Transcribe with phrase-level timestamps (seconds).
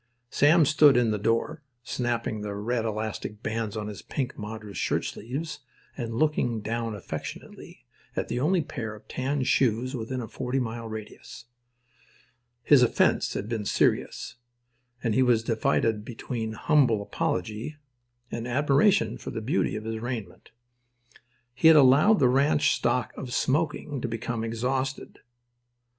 [0.31, 5.59] Sam stood in the door, snapping the red elastic bands on his pink madras shirtsleeves
[5.95, 7.85] and looking down affectionately
[8.15, 11.45] at the only pair of tan shoes within a forty mile radius.
[12.63, 14.37] His offence had been serious,
[15.03, 17.77] and he was divided between humble apology
[18.31, 20.49] and admiration for the beauty of his raiment.
[21.53, 25.19] He had allowed the ranch stock of "smoking" to become exhausted.